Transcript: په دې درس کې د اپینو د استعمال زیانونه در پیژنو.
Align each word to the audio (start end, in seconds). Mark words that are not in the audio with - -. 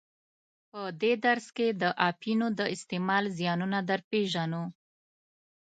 په 0.71 0.81
دې 1.01 1.13
درس 1.25 1.47
کې 1.57 1.67
د 1.81 1.83
اپینو 2.09 2.47
د 2.59 2.61
استعمال 2.75 3.23
زیانونه 3.37 3.79
در 3.89 3.99
پیژنو. 4.11 4.63